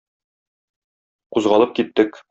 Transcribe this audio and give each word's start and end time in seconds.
Кузгалып 1.37 1.77
киттек. 1.81 2.19